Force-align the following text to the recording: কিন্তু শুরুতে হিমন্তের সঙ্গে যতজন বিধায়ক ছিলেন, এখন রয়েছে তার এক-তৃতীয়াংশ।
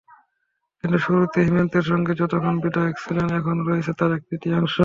কিন্তু 0.79 0.97
শুরুতে 0.97 1.39
হিমন্তের 1.41 1.85
সঙ্গে 1.91 2.11
যতজন 2.13 2.55
বিধায়ক 2.63 2.95
ছিলেন, 3.03 3.27
এখন 3.39 3.55
রয়েছে 3.67 3.91
তার 3.99 4.11
এক-তৃতীয়াংশ। 4.17 4.73